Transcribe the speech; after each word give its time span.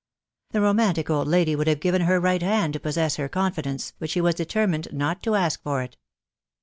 The 0.49 0.61
romantic 0.61 1.11
old 1.11 1.27
lady 1.27 1.55
would 1.55 1.67
hare 1.67 1.75
given 1.75 2.01
her 2.01 2.19
right 2.19 2.41
hand 2.41 2.73
to 2.73 2.79
possess 2.79 3.17
her 3.17 3.29
confidence, 3.29 3.93
hut 3.99 4.09
she 4.09 4.19
was 4.19 4.33
determined 4.33 4.87
not 4.91 5.21
to 5.21 5.35
ask 5.35 5.61
fox 5.61 5.83
it. 5.91 5.97